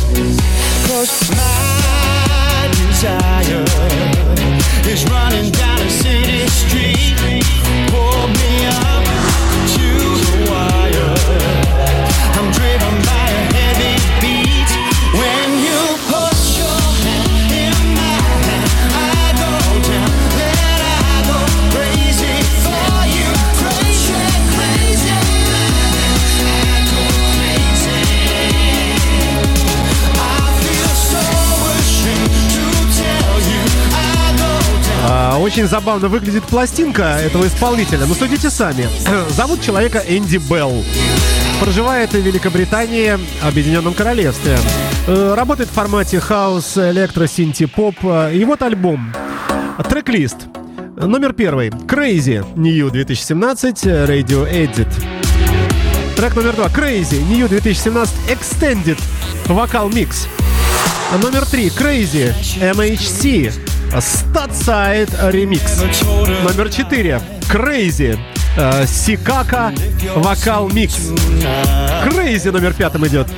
Cause 0.88 1.30
my 1.30 1.73
desire 3.04 3.64
is 4.90 5.04
running 5.10 5.50
down 5.52 5.78
a 5.78 5.90
city 5.90 6.46
street. 6.48 7.53
Очень 35.44 35.66
забавно 35.68 36.08
выглядит 36.08 36.42
пластинка 36.44 37.02
этого 37.22 37.46
исполнителя. 37.46 38.06
Но 38.06 38.14
судите 38.14 38.48
сами. 38.48 38.88
Зовут 39.28 39.60
человека 39.60 39.98
Энди 40.08 40.38
Белл. 40.38 40.82
Проживает 41.60 42.12
в 42.12 42.16
Великобритании, 42.16 43.18
Объединенном 43.42 43.92
Королевстве. 43.92 44.56
Э, 45.06 45.34
Работает 45.36 45.68
в 45.68 45.72
формате 45.74 46.18
хаус, 46.18 46.78
электро, 46.78 47.26
синти, 47.26 47.66
поп. 47.66 47.94
Э, 48.04 48.34
И 48.34 48.42
вот 48.46 48.62
альбом. 48.62 49.12
Трек-лист. 49.86 50.46
Номер 50.96 51.34
первый. 51.34 51.68
Crazy. 51.68 52.42
New 52.56 52.88
2017. 52.88 53.84
Radio 53.84 54.50
Edit. 54.50 54.88
Трек 56.16 56.36
номер 56.36 56.54
два. 56.54 56.68
Crazy. 56.68 57.22
New 57.28 57.46
2017. 57.48 58.14
Extended. 58.30 58.98
Vocal 59.44 59.90
mix. 59.90 60.26
Номер 61.22 61.44
три. 61.44 61.68
Crazy. 61.68 62.32
MHC. 62.62 63.52
Statside 64.00 65.10
Remix. 65.30 65.62
Номер 66.42 66.68
четыре. 66.68 67.20
Crazy. 67.42 68.18
э, 68.56 68.86
Сикака. 68.86 69.72
Вокал 70.16 70.68
микс. 70.68 71.12
Crazy 72.04 72.50
номер 72.50 72.72
пятым 72.72 73.06
идет. 73.06 73.28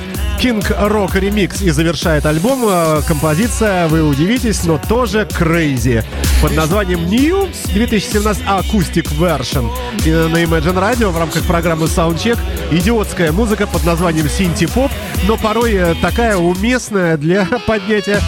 King 0.41 0.61
Rock 0.89 1.13
Remix 1.13 1.63
и 1.63 1.71
завершает 1.71 2.25
альбом 2.27 2.63
э, 2.67 3.01
композиция, 3.07 3.87
вы 3.87 4.03
удивитесь, 4.03 4.63
но 4.65 4.77
тоже 4.77 5.27
Crazy 5.29 6.03
под 6.43 6.55
названием 6.55 7.07
New 7.07 7.47
2017 7.73 8.43
Acoustic 8.43 9.07
Version. 9.17 9.67
И 10.05 10.11
на 10.11 10.43
Imagine 10.43 10.75
Radio 10.75 11.09
в 11.09 11.17
рамках 11.17 11.43
программы 11.43 11.85
Soundcheck 11.85 12.37
идиотская 12.71 13.31
музыка 13.31 13.65
под 13.65 13.83
названием 13.83 14.29
Синти 14.29 14.67
Поп, 14.67 14.91
но 15.27 15.37
порой 15.37 15.73
э, 15.73 15.95
такая 16.01 16.37
уместная 16.37 17.17
для 17.17 17.45
поднятия 17.67 18.21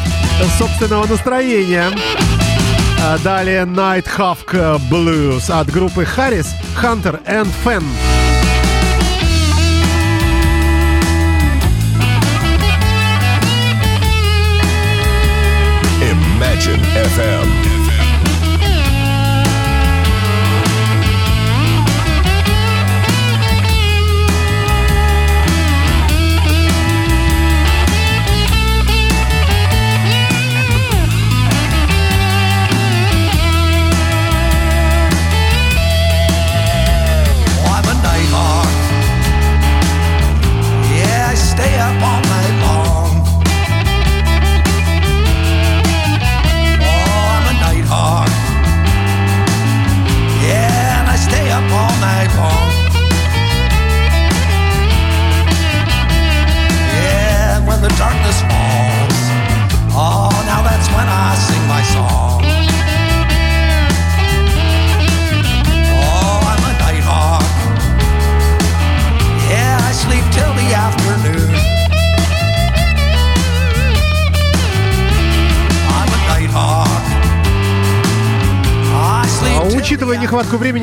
собственного 0.58 1.06
настроения. 1.08 1.92
А 3.02 3.18
Далее 3.20 3.64
Night 3.64 4.06
Hawk 4.18 4.80
Blues 4.90 5.50
от 5.50 5.72
группы 5.72 6.04
Harris, 6.04 6.48
Hunter 6.82 7.22
and 7.26 7.50
Fan. 7.64 7.84
Imagine 16.02 16.82
FM. 16.96 17.59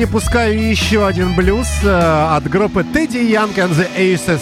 Пускаю 0.07 0.69
еще 0.69 1.05
один 1.05 1.35
блюз 1.35 1.67
э, 1.83 1.89
от 2.35 2.49
группы 2.49 2.81
Teddy 2.81 3.29
Young 3.29 3.53
and 3.55 3.75
the 3.75 3.87
Aces. 3.97 4.41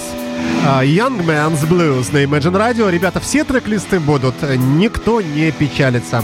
э, 0.66 0.86
Young 0.86 1.26
Man's 1.26 1.68
Blues 1.68 2.12
на 2.12 2.24
Imagine 2.24 2.56
Radio. 2.56 2.90
Ребята, 2.90 3.20
все 3.20 3.44
трек-листы 3.44 4.00
будут. 4.00 4.36
Никто 4.58 5.22
не 5.22 5.52
печалится. 5.52 6.24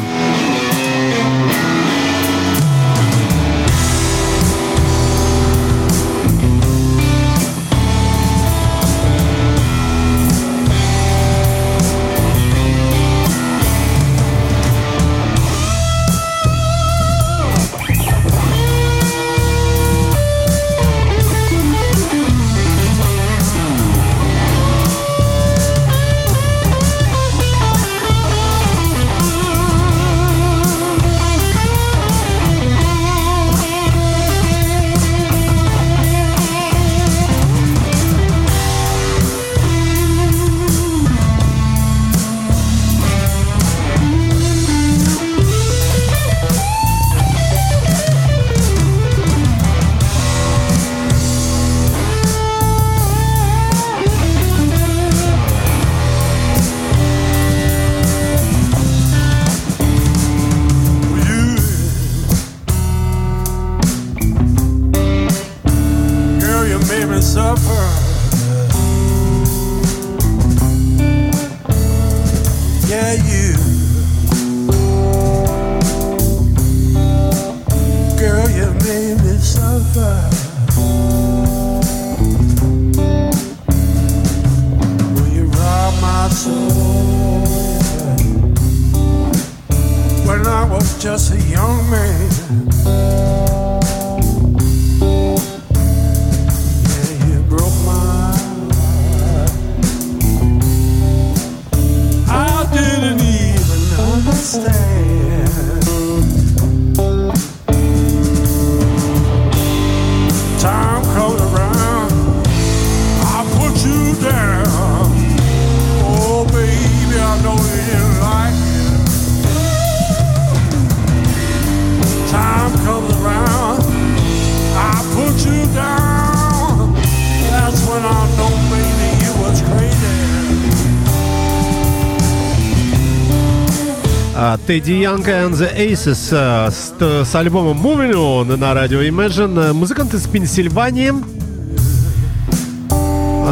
Teddy 134.57 135.01
Young 135.01 135.23
and 135.25 135.51
the 135.53 135.75
Aces 135.77 136.29
э, 136.31 136.69
с, 136.71 136.93
с 137.29 137.35
альбомом 137.35 137.77
Moving 137.85 138.13
On 138.13 138.55
на 138.57 138.73
радио 138.73 139.01
Imagine. 139.01 139.69
Э, 139.69 139.73
Музыкант 139.73 140.13
из 140.13 140.27
Пенсильвании. 140.27 141.13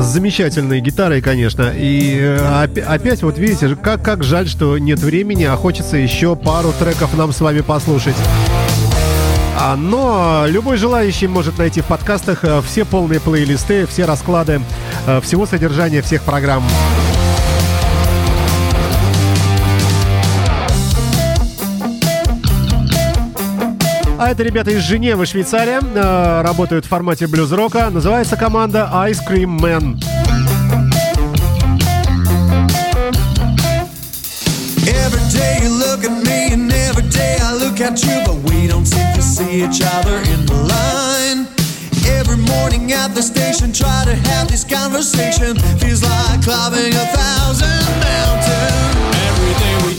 С 0.02 0.06
замечательной 0.06 0.80
гитарой, 0.82 1.22
конечно. 1.22 1.72
И 1.76 2.18
э, 2.20 2.38
опя- 2.40 2.84
опять, 2.84 3.22
вот 3.24 3.38
видите, 3.38 3.76
как, 3.76 4.04
как 4.04 4.24
жаль, 4.24 4.48
что 4.48 4.78
нет 4.78 5.00
времени, 5.00 5.44
а 5.44 5.56
хочется 5.56 5.98
еще 5.98 6.36
пару 6.36 6.74
треков 6.74 7.16
нам 7.16 7.32
с 7.32 7.40
вами 7.42 7.62
послушать. 7.62 8.16
А, 9.58 9.76
Но 9.76 10.46
любой 10.48 10.78
желающий 10.78 11.28
может 11.28 11.58
найти 11.58 11.82
в 11.82 11.86
подкастах 11.86 12.44
все 12.66 12.86
полные 12.86 13.20
плейлисты, 13.20 13.86
все 13.86 14.06
расклады 14.06 14.62
всего 15.22 15.46
содержания 15.46 16.02
всех 16.02 16.24
программ. 16.24 16.64
А 24.22 24.28
это 24.32 24.44
ребята 24.44 24.72
из 24.72 24.82
Женевы, 24.84 25.26
Швейцария. 25.26 25.80
э, 25.82 26.42
Работают 26.44 26.86
в 26.86 26.90
формате 26.90 27.26
блюз-рока. 27.26 27.90
Называется 27.90 28.36
команда 28.36 28.90
Ice 29.08 29.20
Cream 29.26 29.58
Man. 29.58 29.98
Every 34.86 35.24
day 35.32 35.60
you 35.64 35.70
look 35.70 36.04
at 36.04 36.12
me 36.28 36.52
and 36.52 36.70
every 36.74 37.08
day 37.10 37.38
I 37.42 37.54
look 37.54 37.80
at 37.80 38.04
you, 38.04 38.20
but 38.26 38.36
we 38.52 38.68
don't 38.68 38.86
seem 38.86 39.08
to 39.16 39.22
see 39.22 39.64
each 39.64 39.82
other 39.82 40.18
in 40.34 40.46
the 40.46 40.54
line. 40.68 41.48
Every 42.06 42.36
morning 42.52 42.92
at 42.92 43.16
the 43.16 43.22
station, 43.22 43.72
try 43.72 44.04
to 44.04 44.16
have 44.32 44.50
this 44.50 44.66
conversation. 44.66 45.56
Feels 45.80 46.04
like 46.04 46.44
climbing 46.44 46.94
a 46.94 47.06
thousand 47.16 47.86
mountains. 48.04 48.99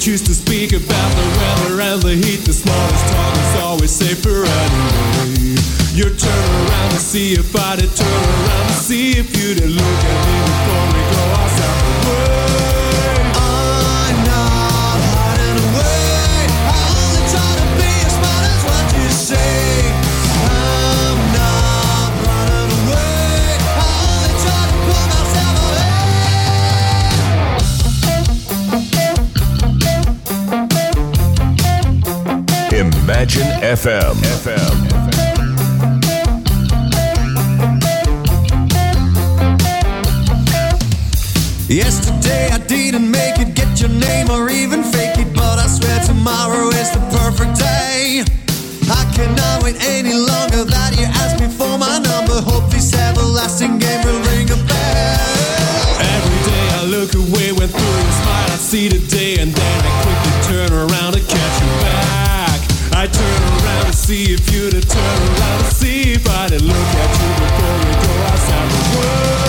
Choose 0.00 0.22
to 0.22 0.34
speak 0.34 0.72
about 0.72 1.10
the 1.12 1.26
weather 1.36 1.80
and 1.82 2.00
the 2.00 2.14
heat. 2.16 2.40
The 2.46 2.54
smallest 2.54 3.06
talk 3.12 3.36
is 3.36 3.60
always 3.60 3.90
safer 3.90 4.46
anyway. 4.48 5.60
You 5.92 6.08
turn 6.08 6.44
around 6.56 6.90
to 6.92 6.96
see 6.96 7.34
if 7.34 7.54
I 7.54 7.76
did 7.76 7.94
turn 7.94 8.08
around 8.08 8.68
to 8.68 8.72
see 8.80 9.18
if 9.18 9.36
you 9.36 9.54
did 9.54 9.68
look 9.68 10.00
at 10.08 10.18
me 10.24 10.36
before 10.48 10.86
we 10.96 11.09
FM. 33.38 34.14
FM. 34.42 34.90
Yesterday 41.68 42.50
I 42.50 42.58
didn't 42.66 43.08
make 43.08 43.38
it, 43.38 43.54
get 43.54 43.80
your 43.80 43.90
name 43.90 44.30
or 44.30 44.50
even 44.50 44.82
fake 44.82 45.16
it, 45.18 45.32
but 45.32 45.60
I 45.60 45.68
swear 45.68 46.00
tomorrow 46.00 46.68
is 46.70 46.90
the 46.90 46.98
perfect 47.22 47.60
day. 47.60 48.24
I 48.90 49.04
cannot 49.14 49.62
wait 49.62 49.76
any 49.80 50.14
longer 50.14 50.64
that 50.64 50.98
you 50.98 51.06
ask 51.06 51.38
me 51.40 51.46
for 51.46 51.78
my 51.78 51.98
number. 52.00 52.40
Hope 52.42 52.68
this 52.72 52.92
everlasting 52.94 53.78
game 53.78 54.04
will 54.04 54.20
ring 54.34 54.50
a 54.50 54.58
bell. 54.66 55.96
Every 56.02 56.40
day 56.50 56.66
I 56.74 56.84
look 56.86 57.14
away 57.14 57.52
when 57.52 57.68
through 57.68 57.94
your 58.02 58.16
smile 58.18 58.50
I 58.50 58.58
see 58.58 58.88
the 58.88 58.98
day 59.06 59.38
and 59.38 59.54
then 59.54 59.80
I 59.86 59.92
quickly 60.02 60.34
turn 60.50 60.72
around 60.72 61.12
to 61.12 61.20
catch 61.20 61.62
you 61.62 61.70
back. 61.82 61.99
I 63.00 63.06
turn 63.06 63.64
around 63.64 63.86
to 63.86 63.92
see 63.94 64.24
if 64.34 64.52
you'd 64.52 64.72
turn 64.72 65.00
around 65.00 65.64
to 65.64 65.70
see 65.74 66.12
if 66.12 66.28
I 66.28 66.48
didn't 66.48 66.68
look 66.68 66.76
at 66.76 67.10
you 67.18 67.30
before 67.40 67.78
we 67.78 67.92
go 68.06 68.22
outside 68.26 68.70
the 68.70 69.00
way. 69.00 69.39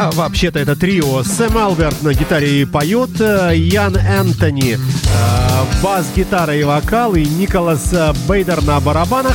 А, 0.00 0.12
вообще-то 0.12 0.60
это 0.60 0.76
трио. 0.76 1.24
Сэм 1.24 1.58
Алберт 1.58 2.02
на 2.02 2.14
гитаре 2.14 2.60
и 2.60 2.64
поет, 2.64 3.20
э, 3.20 3.52
Ян 3.56 3.96
Энтони, 3.96 4.76
э, 4.76 5.82
бас-гитара 5.82 6.54
и 6.54 6.62
вокал, 6.62 7.16
и 7.16 7.24
Николас 7.24 7.92
э, 7.92 8.12
Бейдер 8.28 8.62
на 8.62 8.78
барабанах. 8.78 9.34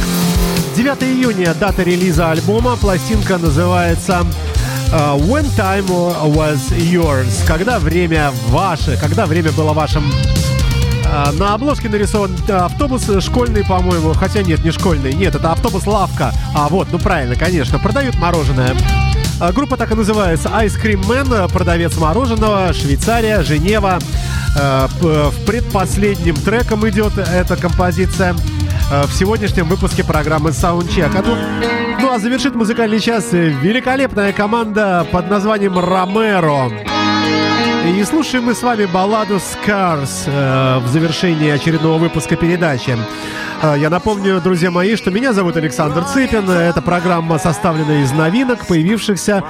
9 0.77 1.03
июня 1.03 1.53
дата 1.53 1.83
релиза 1.83 2.31
альбома. 2.31 2.77
Пластинка 2.77 3.37
называется 3.37 4.25
When 4.89 5.45
Time 5.57 5.87
Was 6.33 6.61
Yours. 6.77 7.45
Когда 7.45 7.77
время 7.77 8.31
ваше, 8.47 8.95
когда 8.95 9.25
время 9.25 9.51
было 9.51 9.73
вашим. 9.73 10.09
На 11.37 11.53
обложке 11.53 11.89
нарисован 11.89 12.31
автобус 12.49 13.07
школьный, 13.19 13.65
по-моему. 13.65 14.13
Хотя 14.13 14.41
нет, 14.41 14.63
не 14.63 14.71
школьный. 14.71 15.13
Нет, 15.13 15.35
это 15.35 15.51
автобус 15.51 15.85
лавка. 15.85 16.33
А 16.55 16.69
вот, 16.69 16.87
ну 16.91 16.99
правильно, 16.99 17.35
конечно. 17.35 17.77
Продают 17.79 18.15
мороженое. 18.15 18.75
А, 19.43 19.51
Группа 19.51 19.75
так 19.75 19.91
и 19.91 19.95
называется 19.95 20.47
Ice 20.63 20.81
Cream 20.81 21.05
Man, 21.05 21.51
продавец 21.51 21.97
мороженого, 21.97 22.71
Швейцария, 22.71 23.41
Женева. 23.43 23.99
Э, 24.57 24.87
В 25.01 25.45
предпоследним 25.45 26.35
треком 26.35 26.87
идет 26.87 27.17
эта 27.17 27.57
композиция 27.57 28.35
э, 28.89 29.03
в 29.05 29.11
сегодняшнем 29.13 29.67
выпуске 29.67 30.05
программы 30.05 30.51
Soundcheck. 30.51 31.11
А 31.17 31.21
ну, 31.25 31.35
ну 31.99 32.13
а 32.13 32.19
завершит 32.19 32.55
музыкальный 32.55 33.01
час 33.01 33.33
великолепная 33.33 34.31
команда 34.31 35.05
под 35.11 35.29
названием 35.29 35.77
Ромеро. 35.77 36.71
И 37.85 38.03
слушаем 38.05 38.45
мы 38.45 38.53
с 38.55 38.63
вами 38.63 38.85
балладу 38.85 39.35
Scars 39.35 40.23
э, 40.27 40.79
в 40.79 40.87
завершении 40.87 41.49
очередного 41.49 41.97
выпуска 41.97 42.35
передачи. 42.35 42.97
Э, 43.61 43.75
Я 43.77 43.89
напомню, 43.89 44.41
друзья 44.41 44.71
мои, 44.71 44.95
что 44.95 45.11
меня 45.11 45.33
зовут 45.33 45.57
Александр 45.57 46.03
Цыпин. 46.03 46.49
Эта 46.49 46.81
программа 46.81 47.37
составлена 47.39 48.01
из 48.01 48.11
новинок, 48.11 48.65
появившихся 48.67 49.43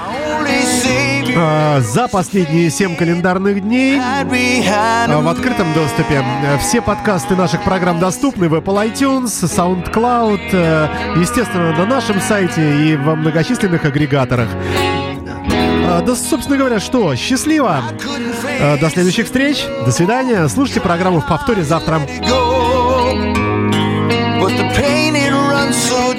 э, 1.36 1.82
за 1.82 2.08
последние 2.08 2.70
7 2.70 2.96
календарных 2.96 3.62
дней 3.62 4.00
э, 4.00 5.22
в 5.22 5.28
открытом 5.28 5.72
доступе. 5.74 6.24
Все 6.60 6.82
подкасты 6.82 7.36
наших 7.36 7.64
программ 7.64 8.00
доступны 8.00 8.50
в 8.50 8.56
Apple 8.56 8.92
iTunes, 8.92 9.26
SoundCloud, 9.26 10.40
э, 10.52 10.88
естественно, 11.20 11.72
на 11.78 11.86
нашем 11.86 12.20
сайте 12.20 12.62
и 12.88 12.96
во 12.98 13.16
многочисленных 13.16 13.86
агрегаторах. 13.86 14.50
А, 15.86 16.02
Да, 16.02 16.16
собственно 16.16 16.58
говоря, 16.58 16.80
что? 16.80 17.16
Счастливо! 17.16 17.82
А, 18.62 18.78
До 18.78 18.90
следующих 18.90 19.26
встреч. 19.26 19.66
До 19.86 19.92
свидания. 19.92 20.48
Слушайте 20.48 20.82
программу 20.82 21.20
в 21.22 21.28
повторе 21.28 21.64
завтра. 21.64 22.02
But 24.42 24.58
the 24.58 24.70
pain 24.76 25.16
it 25.16 25.32
runs 25.32 25.76
so 25.76 26.13